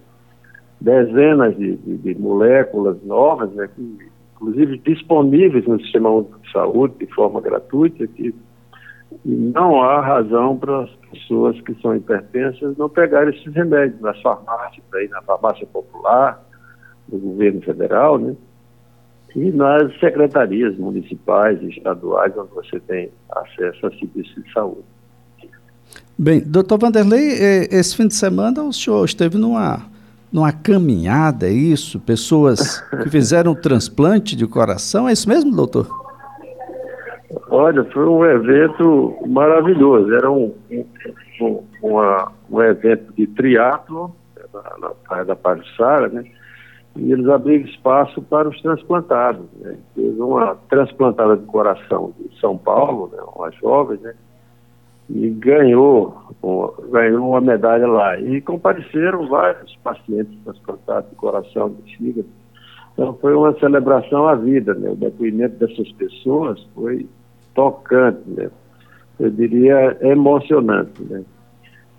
dezenas 0.81 1.55
de, 1.55 1.77
de, 1.77 1.98
de 1.98 2.20
moléculas 2.20 2.98
novas, 3.03 3.51
né, 3.53 3.70
que, 3.74 3.98
inclusive 4.36 4.79
disponíveis 4.79 5.65
no 5.65 5.79
Sistema 5.79 6.10
Único 6.10 6.39
de 6.39 6.51
Saúde 6.51 6.96
de 7.00 7.05
forma 7.13 7.39
gratuita, 7.39 8.05
que 8.08 8.34
não 9.25 9.82
há 9.82 10.01
razão 10.01 10.58
para 10.58 10.84
as 10.84 10.89
pessoas 11.12 11.60
que 11.62 11.74
são 11.82 11.96
hipertensas 11.96 12.77
não 12.77 12.89
pegarem 12.89 13.36
esses 13.36 13.53
remédios 13.53 14.00
nas 14.01 14.20
farmácias, 14.22 14.84
aí, 14.94 15.08
na 15.10 15.22
farmácia 15.22 15.68
popular, 15.68 16.44
do 17.08 17.18
governo 17.18 17.62
federal, 17.62 18.18
né? 18.18 18.36
e 19.36 19.51
nas 19.51 19.98
secretarias 20.00 20.77
municipais 20.77 21.62
e 21.62 21.70
estaduais, 21.70 22.34
onde 22.38 22.53
você 22.53 22.80
tem 22.82 23.10
acesso 23.32 23.88
a 23.88 23.91
serviços 23.91 24.44
de 24.44 24.51
saúde. 24.51 24.84
Bem, 26.18 26.41
doutor 26.41 26.77
Vanderlei, 26.77 27.68
esse 27.72 27.96
fim 27.96 28.08
de 28.08 28.13
semana 28.13 28.62
o 28.63 28.74
senhor 28.74 29.03
esteve 29.06 29.38
numa, 29.38 29.86
numa 30.32 30.51
caminhada, 30.51 31.48
é 31.48 31.51
isso? 31.51 32.00
Pessoas 32.00 32.82
que 33.01 33.10
fizeram 33.10 33.56
transplante 33.56 34.36
de 34.36 34.46
coração, 34.46 35.08
é 35.08 35.13
isso 35.13 35.27
mesmo, 35.27 35.56
doutor? 35.56 36.00
Olha, 37.53 37.84
foi 37.91 38.08
um 38.08 38.24
evento 38.24 39.13
maravilhoso. 39.27 40.13
Era 40.15 40.31
um, 40.31 40.55
um, 41.41 41.63
uma, 41.84 42.31
um 42.50 42.62
evento 42.62 43.12
de 43.12 43.27
triatlo 43.27 44.15
na, 44.53 44.77
na 44.79 44.89
Praia 44.91 45.25
da 45.25 45.36
Pajussara, 45.36 46.08
né? 46.08 46.24
e 46.96 47.12
eles 47.12 47.27
abriram 47.27 47.65
espaço 47.65 48.22
para 48.22 48.48
os 48.48 48.62
transplantados. 48.62 49.46
Né? 49.60 49.75
Teve 49.93 50.22
uma 50.22 50.55
transplantada 50.70 51.36
de 51.36 51.46
coração 51.46 52.13
de 52.17 52.39
São 52.39 52.58
Paulo, 52.58 53.12
né? 53.12 53.22
uma 53.36 53.51
jovem, 53.51 54.00
né? 54.00 54.13
e 55.10 55.29
ganhou, 55.31 56.15
ganhou 56.89 57.31
uma 57.31 57.41
medalha 57.41 57.86
lá. 57.86 58.17
E 58.17 58.39
compareceram 58.39 59.27
vários 59.27 59.75
pacientes 59.84 60.39
transplantados 60.46 61.10
de 61.10 61.17
coração, 61.17 61.70
de 61.70 61.98
fígado. 61.98 62.29
Então 62.93 63.13
foi 63.15 63.36
uma 63.36 63.53
celebração 63.60 64.25
à 64.25 64.36
vida, 64.36 64.74
né? 64.74 64.89
O 64.89 64.96
depoimento 64.96 65.58
dessas 65.58 65.91
pessoas 65.93 66.62
foi 66.74 67.08
tocante, 67.53 68.29
né? 68.29 68.50
Eu 69.20 69.29
diria 69.29 69.98
emocionante, 70.01 71.03
né? 71.03 71.24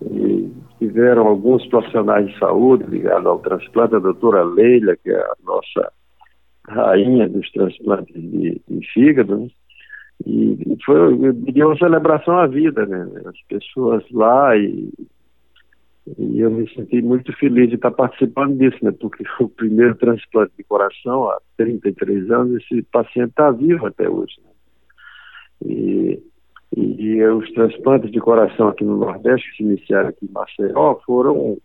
E 0.02 0.50
tiveram 0.78 1.26
alguns 1.28 1.64
profissionais 1.68 2.26
de 2.26 2.38
saúde 2.38 2.84
ligados 2.88 3.26
ao 3.26 3.38
transplante, 3.38 3.94
a 3.94 4.00
doutora 4.00 4.42
Leila, 4.42 4.96
que 4.96 5.10
é 5.10 5.20
a 5.20 5.34
nossa 5.44 5.92
rainha 6.68 7.28
dos 7.28 7.50
transplantes 7.52 8.14
de, 8.14 8.60
de 8.68 8.86
fígado, 8.92 9.36
né? 9.36 9.48
e 10.26 10.76
foi, 10.84 11.26
eu 11.26 11.32
diria, 11.32 11.66
uma 11.66 11.76
celebração 11.76 12.38
à 12.38 12.46
vida, 12.46 12.86
né? 12.86 13.08
As 13.26 13.40
pessoas 13.48 14.04
lá 14.12 14.56
e, 14.56 14.92
e 16.18 16.40
eu 16.40 16.50
me 16.50 16.68
senti 16.74 17.02
muito 17.02 17.32
feliz 17.38 17.68
de 17.68 17.76
estar 17.76 17.90
participando 17.90 18.56
disso, 18.56 18.78
né? 18.84 18.92
Porque 18.92 19.24
foi 19.36 19.46
o 19.46 19.50
primeiro 19.50 19.94
transplante 19.96 20.52
de 20.56 20.64
coração 20.64 21.28
há 21.28 21.40
33 21.56 22.30
anos, 22.30 22.62
esse 22.62 22.82
paciente 22.84 23.30
está 23.30 23.50
vivo 23.50 23.86
até 23.86 24.08
hoje. 24.08 24.34
Né? 24.44 24.51
E 27.02 27.20
os 27.24 27.50
transplantes 27.50 28.12
de 28.12 28.20
coração 28.20 28.68
aqui 28.68 28.84
no 28.84 28.96
Nordeste, 28.96 29.50
que 29.50 29.56
se 29.56 29.62
iniciaram 29.64 30.10
aqui 30.10 30.24
em 30.24 30.32
Maceió, 30.32 30.94
foram 31.04 31.58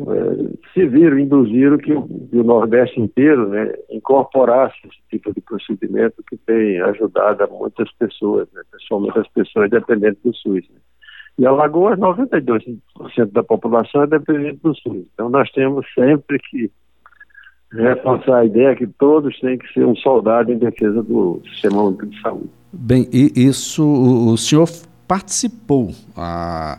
é, 0.00 0.56
se 0.72 0.86
viram, 0.86 1.18
induziram 1.18 1.76
que 1.76 1.92
o, 1.92 2.08
que 2.08 2.38
o, 2.38 2.42
Nordeste 2.42 2.98
inteiro 2.98 3.50
né, 3.50 3.74
incorporasse 3.90 4.74
esse 4.84 4.96
tipo 5.10 5.34
de 5.34 5.42
procedimento 5.42 6.24
que 6.26 6.38
tem 6.38 6.80
ajudado 6.80 7.44
a 7.44 7.46
muitas 7.46 7.92
pessoas, 7.92 8.48
né, 8.54 8.62
principalmente 8.70 9.18
as 9.18 9.28
pessoas 9.28 9.68
dependentes 9.68 10.22
do 10.22 10.34
SUS. 10.34 10.66
Né. 10.70 10.80
E 11.40 11.44
Alagoas, 11.44 11.98
92% 11.98 12.78
da 13.30 13.42
população 13.42 14.04
é 14.04 14.06
dependente 14.06 14.60
do 14.62 14.74
SUS. 14.74 15.04
Então 15.12 15.28
nós 15.28 15.50
temos 15.50 15.84
sempre 15.92 16.38
que 16.38 16.72
reforçar 17.70 18.38
a 18.38 18.44
ideia 18.46 18.74
que 18.74 18.86
todos 18.86 19.38
têm 19.40 19.58
que 19.58 19.70
ser 19.74 19.84
um 19.84 19.94
soldado 19.96 20.50
em 20.50 20.56
defesa 20.56 21.02
do 21.02 21.42
Sistema 21.44 21.82
Único 21.82 22.06
de 22.06 22.18
Saúde. 22.22 22.57
Bem, 22.72 23.08
e 23.12 23.32
isso, 23.34 23.82
o, 23.84 24.32
o 24.32 24.36
senhor 24.36 24.68
participou 25.06 25.90
a, 26.16 26.78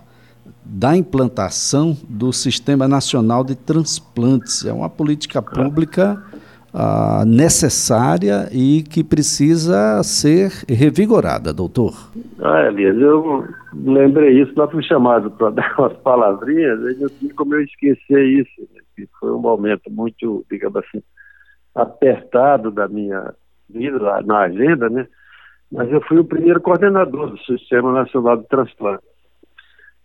da 0.64 0.96
implantação 0.96 1.98
do 2.08 2.32
Sistema 2.32 2.88
Nacional 2.88 3.44
de 3.44 3.56
Transplantes. 3.56 4.66
É 4.66 4.72
uma 4.72 4.90
política 4.90 5.42
pública 5.42 6.24
ah, 6.72 7.24
necessária 7.26 8.48
e 8.52 8.84
que 8.84 9.04
precisa 9.04 10.02
ser 10.04 10.52
revigorada, 10.70 11.52
doutor. 11.52 12.12
Ah, 12.40 12.68
Elias, 12.68 12.96
eu 12.98 13.48
lembrei 13.74 14.40
isso, 14.42 14.54
lá 14.56 14.68
fui 14.68 14.84
chamado 14.84 15.32
para 15.32 15.50
dar 15.52 15.76
umas 15.80 15.98
palavrinhas, 15.98 16.80
e 17.22 17.30
como 17.30 17.56
eu 17.56 17.62
esquecer 17.62 18.24
isso, 18.28 18.62
né, 18.74 18.82
que 18.96 19.10
foi 19.20 19.32
um 19.32 19.40
momento 19.40 19.90
muito, 19.90 20.46
digamos 20.52 20.78
assim, 20.78 21.02
apertado 21.74 22.70
da 22.70 22.88
minha 22.88 23.34
vida 23.68 24.22
na 24.24 24.40
agenda, 24.40 24.90
né? 24.90 25.08
Mas 25.72 25.92
eu 25.92 26.02
fui 26.02 26.18
o 26.20 26.26
primeiro 26.26 26.62
coordenador 26.62 27.30
do 27.32 27.38
Sistema 27.40 27.92
Nacional 27.92 28.38
de 28.38 28.48
Transplante. 28.48 29.04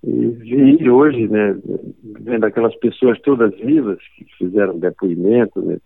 E 0.03 0.27
vi 0.27 0.91
hoje, 0.91 1.27
né, 1.29 1.57
vendo 2.21 2.45
aquelas 2.45 2.77
pessoas 2.77 3.19
todas 3.21 3.55
vivas 3.57 3.99
que 4.17 4.27
fizeram 4.37 4.79
depoimento, 4.79 5.63
né, 5.63 5.79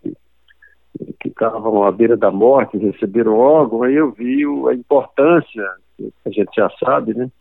que 1.21 1.29
estavam 1.29 1.83
à 1.85 1.91
beira 1.91 2.17
da 2.17 2.29
morte, 2.29 2.77
receberam 2.77 3.37
órgão, 3.37 3.83
aí 3.83 3.95
eu 3.95 4.11
vi 4.11 4.43
a 4.69 4.73
importância, 4.73 5.65
a 6.25 6.29
gente 6.29 6.53
já 6.53 6.69
sabe, 6.83 7.13
né, 7.13 7.31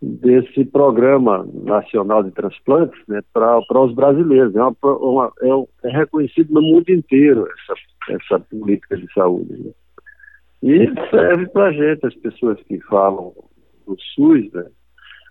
desse 0.00 0.64
programa 0.64 1.46
nacional 1.52 2.22
de 2.22 2.30
transplantes 2.30 2.98
né, 3.08 3.20
para 3.32 3.80
os 3.80 3.94
brasileiros. 3.94 4.54
É, 4.54 4.62
uma, 4.62 4.76
uma, 4.82 5.32
é, 5.42 5.88
é, 5.88 5.98
reconhecido 5.98 6.52
no 6.52 6.62
mundo 6.62 6.88
inteiro 6.90 7.46
essa, 7.46 8.16
essa 8.16 8.40
política 8.40 8.96
de 8.96 9.12
saúde. 9.12 9.52
Né? 9.52 9.70
E 10.66 10.92
serve 11.10 11.46
para 11.50 11.66
a 11.66 11.72
gente, 11.72 12.04
as 12.04 12.14
pessoas 12.16 12.60
que 12.64 12.80
falam 12.80 13.32
do 13.86 13.96
SUS, 14.16 14.52
né, 14.52 14.66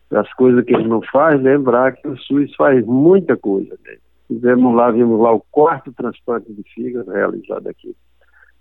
das 0.10 0.32
coisas 0.36 0.64
que 0.64 0.74
ele 0.74 0.88
não 0.88 1.02
faz, 1.12 1.42
lembrar 1.42 1.92
que 1.92 2.08
o 2.08 2.18
SUS 2.18 2.56
faz 2.56 2.86
muita 2.86 3.36
coisa. 3.36 3.78
Né? 3.84 3.98
Fizemos 4.30 4.74
lá, 4.74 4.90
vimos 4.92 5.20
lá 5.20 5.34
o 5.34 5.44
quarto 5.52 5.92
transplante 5.92 6.54
de 6.54 6.64
fígado 6.74 7.12
realizado 7.12 7.68
aqui 7.68 7.94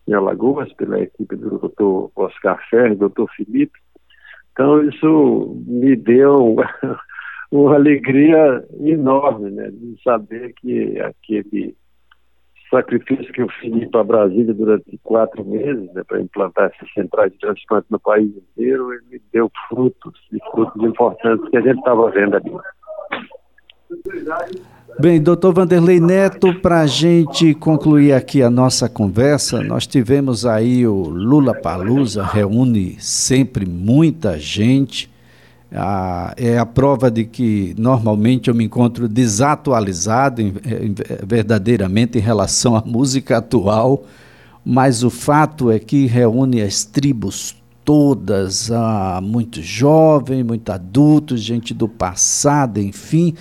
em 0.08 0.14
Alagoas 0.14 0.72
pela 0.72 1.00
equipe 1.00 1.36
do 1.36 1.58
doutor 1.60 2.10
Oscar 2.16 2.58
Ferre, 2.68 2.96
doutor 2.96 3.30
Felipe. 3.36 3.78
Então 4.50 4.82
isso 4.82 5.62
me 5.68 5.94
deu 5.94 6.56
uma 7.52 7.76
alegria 7.76 8.66
enorme, 8.80 9.52
né, 9.52 9.70
de 9.70 9.96
saber 10.02 10.52
que 10.54 10.98
aquele 10.98 11.76
sacrifício 12.74 13.32
que 13.32 13.42
eu 13.42 13.48
fiz 13.60 13.88
para 13.90 14.02
Brasília 14.02 14.52
durante 14.52 14.98
quatro 15.02 15.44
meses, 15.44 15.92
né, 15.94 16.02
para 16.06 16.20
implantar 16.20 16.72
essas 16.74 16.92
centrais 16.92 17.30
de 17.32 17.38
transplante 17.38 17.86
no 17.90 18.00
país 18.00 18.30
inteiro, 18.36 18.92
ele 18.92 19.22
deu 19.32 19.50
frutos, 19.68 20.18
e 20.32 20.38
frutos 20.50 20.82
importantes 20.82 21.48
que 21.50 21.56
a 21.56 21.60
gente 21.60 21.78
estava 21.78 22.10
vendo 22.10 22.36
ali. 22.36 22.52
Bem, 24.98 25.22
doutor 25.22 25.52
Vanderlei 25.52 26.00
Neto, 26.00 26.54
para 26.60 26.80
a 26.80 26.86
gente 26.86 27.54
concluir 27.54 28.12
aqui 28.12 28.42
a 28.42 28.50
nossa 28.50 28.88
conversa, 28.88 29.62
nós 29.62 29.86
tivemos 29.86 30.44
aí 30.44 30.86
o 30.86 31.08
Lula 31.08 31.54
Palusa, 31.54 32.24
reúne 32.24 32.96
sempre 33.00 33.66
muita 33.66 34.38
gente. 34.38 35.13
É 36.36 36.56
a 36.56 36.66
prova 36.66 37.10
de 37.10 37.24
que 37.24 37.74
normalmente 37.76 38.48
eu 38.48 38.54
me 38.54 38.64
encontro 38.64 39.08
desatualizado 39.08 40.40
em, 40.40 40.48
em, 40.48 40.94
verdadeiramente 41.26 42.16
em 42.16 42.20
relação 42.20 42.76
à 42.76 42.82
música 42.84 43.38
atual, 43.38 44.04
mas 44.64 45.02
o 45.02 45.10
fato 45.10 45.70
é 45.70 45.78
que 45.78 46.06
reúne 46.06 46.62
as 46.62 46.84
tribos 46.84 47.56
todas, 47.84 48.70
muito 49.22 49.60
jovem, 49.60 50.42
muito 50.42 50.70
adultos, 50.70 51.42
gente 51.42 51.74
do 51.74 51.88
passado, 51.88 52.80
enfim. 52.80 53.34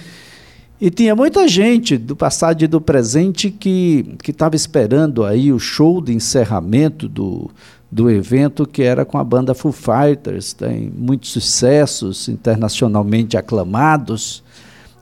E 0.81 0.89
tinha 0.89 1.15
muita 1.15 1.47
gente 1.47 1.97
do 1.97 2.13
passado 2.13 2.61
e 2.61 2.67
do 2.67 2.81
presente 2.81 3.49
que 3.49 4.05
estava 4.27 4.55
esperando 4.55 5.23
aí 5.23 5.53
o 5.53 5.59
show 5.59 6.01
de 6.01 6.13
encerramento 6.13 7.07
do, 7.07 7.49
do 7.93 8.09
evento, 8.09 8.65
que 8.65 8.81
era 8.81 9.05
com 9.05 9.19
a 9.19 9.23
banda 9.23 9.53
Foo 9.53 9.71
Fighters, 9.71 10.51
tem 10.51 10.91
muitos 10.97 11.29
sucessos 11.29 12.27
internacionalmente 12.27 13.37
aclamados, 13.37 14.43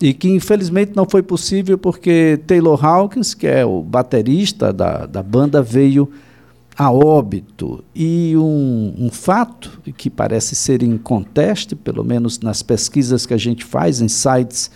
e 0.01 0.13
que 0.13 0.27
infelizmente 0.27 0.91
não 0.95 1.05
foi 1.09 1.23
possível 1.23 1.77
porque 1.77 2.39
Taylor 2.45 2.83
Hawkins, 2.83 3.33
que 3.33 3.47
é 3.47 3.63
o 3.63 3.81
baterista 3.81 4.73
da, 4.73 5.05
da 5.05 5.23
banda, 5.23 5.61
veio 5.61 6.11
a 6.77 6.91
óbito. 6.91 7.83
E 7.95 8.35
um, 8.35 8.95
um 8.97 9.09
fato 9.09 9.79
que 9.95 10.09
parece 10.09 10.55
ser 10.55 10.83
em 10.83 10.97
conteste, 10.97 11.75
pelo 11.75 12.03
menos 12.03 12.39
nas 12.39 12.61
pesquisas 12.61 13.25
que 13.25 13.33
a 13.33 13.37
gente 13.37 13.63
faz 13.63 14.01
em 14.01 14.07
sites 14.07 14.71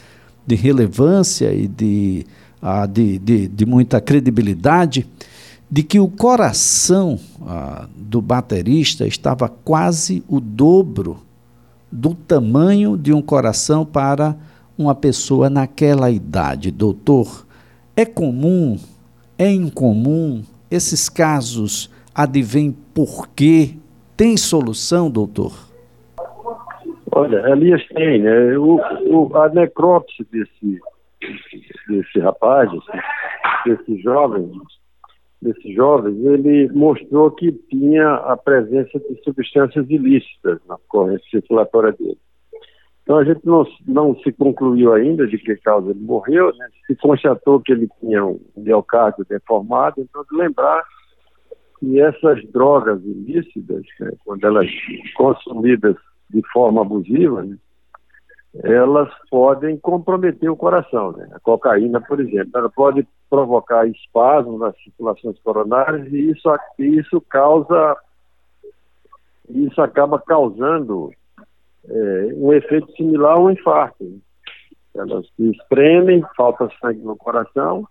de 0.46 0.56
relevância 0.56 1.52
e 1.54 1.68
de, 1.68 2.26
ah, 2.62 2.86
de, 2.86 3.18
de, 3.18 3.48
de, 3.48 3.66
muita 3.66 4.00
credibilidade, 4.00 5.08
de 5.70 5.84
que 5.84 6.00
o 6.00 6.08
coração 6.08 7.20
ah, 7.46 7.88
do 7.96 8.22
baterista 8.22 9.06
estava 9.08 9.50
quase 9.50 10.24
o 10.28 10.40
dobro 10.40 11.18
do 11.92 12.14
tamanho 12.14 12.98
de 12.98 13.14
um 13.14 13.22
coração 13.22 13.86
para 13.86 14.36
uma 14.78 14.94
pessoa 14.94 15.50
naquela 15.50 16.12
idade. 16.12 16.72
Doutor, 16.72 17.46
é 17.96 18.06
comum, 18.06 18.78
é 19.38 19.50
incomum, 19.50 20.44
esses 20.70 21.10
casos 21.10 21.90
advêm 22.14 22.76
por 22.94 23.28
quê? 23.30 23.76
Tem 24.16 24.38
solução, 24.38 25.10
doutor? 25.10 25.54
Olha, 27.12 27.50
Elias 27.50 27.86
tem, 27.90 28.22
né? 28.22 28.58
O, 28.58 28.76
o, 28.76 29.38
a 29.38 29.50
necrópsia 29.50 30.26
desse, 30.32 30.80
desse 31.88 32.20
rapaz, 32.20 32.70
desse 33.66 34.02
jovem, 34.02 34.52
desse 35.46 35.74
jovem, 35.74 36.14
ele 36.26 36.70
mostrou 36.74 37.32
que 37.32 37.52
tinha 37.70 38.16
a 38.16 38.36
presença 38.36 39.00
de 39.00 39.22
substâncias 39.24 39.90
ilícitas 39.90 40.60
na 40.68 40.78
corrente 40.88 41.30
circulatória 41.30 41.94
dele. 41.94 42.18
Então 43.04 43.18
a 43.18 43.24
gente 43.24 43.46
não, 43.46 43.64
não 43.88 44.16
se 44.20 44.32
concluiu 44.32 44.94
ainda 44.94 45.28
de 45.28 45.38
que 45.38 45.56
causa 45.58 45.92
ele 45.92 46.00
morreu, 46.00 46.52
né? 46.58 46.68
se 46.88 46.96
constatou 46.96 47.60
que 47.60 47.72
ele 47.72 47.88
tinha 48.00 48.26
um 48.26 48.40
miocárdio 48.58 49.24
deformado, 49.30 50.02
então 50.02 50.24
de 50.30 50.36
lembrar 50.36 50.84
que 51.80 52.02
essas 52.02 52.44
drogas 52.52 53.00
ilícitas, 53.04 53.84
né, 54.00 54.12
quando 54.26 54.44
elas 54.46 54.68
consumidas 55.16 55.96
de 56.32 56.42
forma 56.52 56.82
abusiva, 56.82 57.44
né, 57.44 57.58
elas 58.64 59.10
podem 59.30 59.78
comprometer 59.78 60.50
o 60.50 60.56
coração. 60.56 61.12
Né? 61.12 61.30
A 61.34 61.40
cocaína, 61.40 62.02
por 62.02 62.20
exemplo, 62.20 62.52
ela 62.56 62.70
pode 62.70 63.06
provocar 63.30 63.88
espasmos 63.88 64.60
nas 64.60 64.76
circulações 64.84 65.40
coronárias 65.40 66.12
e 66.12 66.32
isso, 66.32 66.50
isso 66.78 67.22
causa, 67.22 67.98
isso 69.50 69.82
acaba 69.82 70.20
causando 70.20 71.12
é, 71.88 72.30
um 72.36 72.54
efeito 72.54 72.92
similar 72.94 73.38
a 73.38 73.42
um 73.42 73.52
infarto. 73.52 74.04
Né? 74.04 74.18
Elas 74.96 75.28
se 75.36 75.52
espremem, 75.52 76.24
falta 76.36 76.70
sangue 76.82 77.02
no 77.02 77.16
coração 77.16 77.88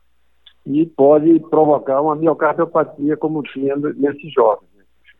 e 0.66 0.86
pode 0.86 1.38
provocar 1.50 2.00
uma 2.00 2.16
miocardiopatia, 2.16 3.16
como 3.16 3.42
tinha 3.42 3.76
nesses 3.76 4.32
jovens. 4.32 4.74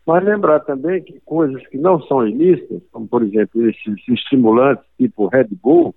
Mas 0.05 0.23
lembrar 0.23 0.59
também 0.61 1.03
que 1.03 1.19
coisas 1.21 1.65
que 1.67 1.77
não 1.77 2.01
são 2.03 2.27
ilícitas, 2.27 2.81
como 2.91 3.07
por 3.07 3.23
exemplo 3.23 3.67
esses 3.67 4.07
estimulantes 4.07 4.85
tipo 4.97 5.27
Red 5.27 5.47
Bull, 5.51 5.95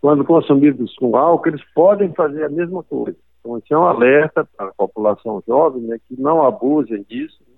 quando 0.00 0.24
consumidos 0.24 0.94
com 0.96 1.16
álcool, 1.16 1.48
eles 1.48 1.62
podem 1.74 2.12
fazer 2.12 2.44
a 2.44 2.48
mesma 2.48 2.82
coisa. 2.84 3.16
Então, 3.46 3.58
isso 3.58 3.74
é 3.74 3.78
um 3.78 3.84
alerta 3.84 4.44
para 4.56 4.66
a 4.66 4.72
população 4.72 5.40
jovem 5.46 5.82
né, 5.82 5.98
que 6.08 6.20
não 6.20 6.44
abusem 6.44 7.04
disso 7.08 7.38
né, 7.46 7.54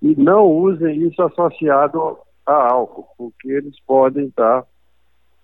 e 0.00 0.16
não 0.16 0.46
usem 0.46 1.06
isso 1.06 1.22
associado 1.22 2.16
a 2.46 2.72
álcool, 2.72 3.06
porque 3.18 3.50
eles 3.50 3.78
podem 3.86 4.28
estar 4.28 4.64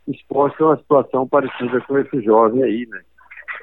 expostos 0.09 0.61
a 0.63 0.65
uma 0.65 0.77
situação 0.79 1.29
parecida 1.29 1.79
com 1.83 1.99
esse 1.99 2.23
jovem 2.23 2.63
aí, 2.63 2.87
né? 2.87 3.03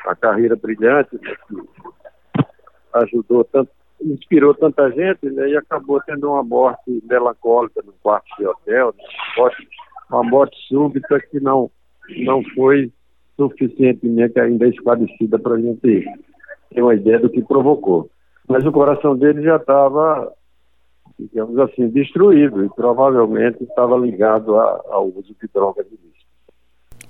A 0.06 0.16
carreira 0.16 0.56
brilhante, 0.56 1.16
né, 1.16 1.36
que 1.48 2.46
ajudou 2.94 3.44
tanto 3.46 3.72
inspirou 4.00 4.54
tanta 4.54 4.92
gente 4.92 5.28
né, 5.32 5.50
e 5.50 5.58
acabou 5.58 6.00
tendo 6.02 6.30
uma 6.30 6.44
morte 6.44 7.02
melancólica 7.10 7.82
no 7.84 7.94
quarto 7.94 8.28
de 8.38 8.46
hotel, 8.46 8.94
né, 8.96 9.50
uma 10.12 10.24
morte 10.24 10.56
súbita 10.68 11.20
que 11.20 11.40
não, 11.40 11.72
não 12.24 12.44
foi 12.54 12.92
suficientemente 13.38 14.40
ainda 14.40 14.68
esclarecida 14.68 15.40
para 15.40 15.56
a 15.56 15.62
gente 15.62 15.80
ter 16.74 16.82
uma 16.82 16.96
ideia 16.96 17.20
do 17.20 17.30
que 17.30 17.42
provocou. 17.42 18.10
Mas 18.48 18.66
o 18.66 18.72
coração 18.72 19.16
dele 19.16 19.44
já 19.44 19.56
estava 19.56 20.34
digamos 21.20 21.58
assim, 21.58 21.90
destruído 21.90 22.64
e 22.64 22.70
provavelmente 22.70 23.64
estava 23.64 23.98
ligado 23.98 24.56
a, 24.56 24.82
ao 24.90 25.08
uso 25.08 25.36
de 25.42 25.50
drogas. 25.54 25.86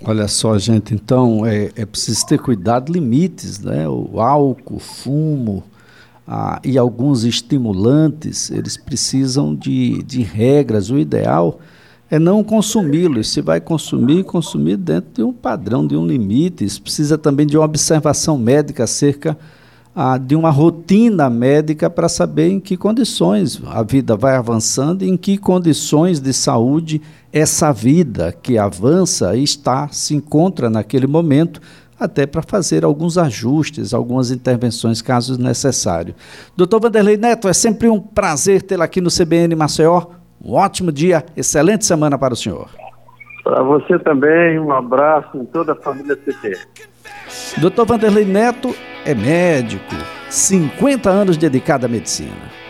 Olha 0.05 0.27
só, 0.27 0.57
gente, 0.57 0.93
então 0.93 1.45
é, 1.45 1.71
é 1.75 1.85
preciso 1.85 2.25
ter 2.27 2.39
cuidado, 2.39 2.91
limites, 2.91 3.59
né? 3.63 3.87
O 3.89 4.21
álcool, 4.21 4.79
fumo 4.79 5.63
ah, 6.27 6.61
e 6.63 6.77
alguns 6.77 7.23
estimulantes, 7.23 8.51
eles 8.51 8.77
precisam 8.77 9.55
de, 9.55 10.03
de 10.03 10.21
regras. 10.21 10.91
O 10.91 10.99
ideal 10.99 11.59
não 12.11 12.43
consumi-los. 12.43 13.29
Se 13.29 13.41
vai 13.41 13.59
consumir, 13.59 14.23
consumir 14.23 14.77
dentro 14.77 15.09
de 15.13 15.23
um 15.23 15.33
padrão, 15.33 15.85
de 15.85 15.95
um 15.95 16.05
limite. 16.05 16.63
Isso 16.63 16.81
precisa 16.81 17.17
também 17.17 17.45
de 17.45 17.57
uma 17.57 17.65
observação 17.65 18.37
médica 18.37 18.85
acerca 18.85 19.37
ah, 19.99 20.19
de 20.19 20.35
uma 20.35 20.51
rotina 20.51 21.27
médica 21.27 21.89
para 21.89 22.07
saber 22.07 22.49
em 22.49 22.59
que 22.59 22.77
condições 22.77 23.59
a 23.65 23.81
vida 23.81 24.15
vai 24.15 24.35
avançando, 24.35 25.01
em 25.01 25.17
que 25.17 25.39
condições 25.39 26.19
de 26.19 26.31
saúde 26.33 27.01
essa 27.33 27.71
vida 27.71 28.31
que 28.31 28.59
avança 28.59 29.35
está, 29.35 29.87
se 29.89 30.13
encontra 30.13 30.69
naquele 30.69 31.07
momento, 31.07 31.59
até 31.99 32.27
para 32.27 32.43
fazer 32.43 32.85
alguns 32.85 33.17
ajustes, 33.17 33.91
algumas 33.91 34.29
intervenções, 34.29 35.01
caso 35.01 35.35
necessário. 35.41 36.13
Doutor 36.55 36.79
Vanderlei 36.79 37.17
Neto, 37.17 37.47
é 37.47 37.53
sempre 37.53 37.89
um 37.89 37.99
prazer 37.99 38.61
tê-lo 38.61 38.83
aqui 38.83 39.01
no 39.01 39.09
CBN 39.09 39.55
Maceió. 39.55 40.16
Um 40.43 40.53
ótimo 40.53 40.91
dia, 40.91 41.25
excelente 41.35 41.85
semana 41.85 42.17
para 42.17 42.33
o 42.33 42.37
senhor. 42.37 42.69
Para 43.43 43.63
você 43.63 43.97
também, 43.99 44.59
um 44.59 44.71
abraço 44.71 45.37
em 45.37 45.45
toda 45.45 45.73
a 45.73 45.75
família 45.75 46.15
CT. 46.15 46.57
Doutor 47.57 47.85
Vanderlei 47.85 48.25
Neto 48.25 48.75
é 49.05 49.15
médico, 49.15 49.95
50 50.29 51.09
anos 51.09 51.37
dedicado 51.37 51.85
à 51.85 51.89
medicina. 51.89 52.66